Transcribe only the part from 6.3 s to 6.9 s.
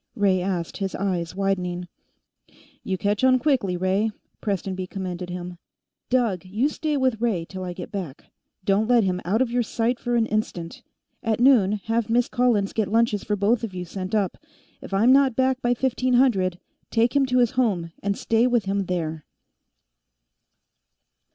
you